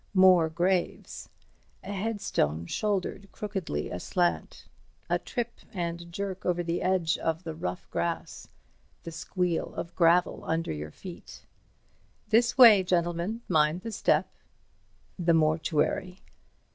[0.15, 1.29] More graves.
[1.83, 4.65] A headstone shouldered crookedly aslant.
[5.11, 8.47] A trip and jerk over the edge of the rough grass.
[9.03, 11.45] The squeal of gravel under your feet.
[12.29, 14.27] "This way, gentlemen, mind the step."
[15.19, 16.17] The mortuary.